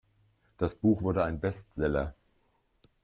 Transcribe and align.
Das 0.57 0.73
Buch 0.73 1.03
wurde 1.03 1.23
ein 1.23 1.39
Bestseller. 1.39 2.15